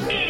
Bye. 0.00 0.27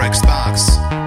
Xbox. 0.00 0.99